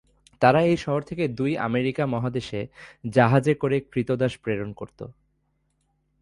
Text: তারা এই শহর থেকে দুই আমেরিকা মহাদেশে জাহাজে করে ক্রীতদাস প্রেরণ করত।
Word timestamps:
তারা 0.41 0.59
এই 0.63 0.77
শহর 0.77 1.01
থেকে 1.01 1.23
দুই 1.29 1.51
আমেরিকা 1.67 2.03
মহাদেশে 2.05 2.61
জাহাজে 3.07 3.53
করে 3.55 3.77
ক্রীতদাস 3.91 4.33
প্রেরণ 4.37 4.69
করত। 4.73 4.99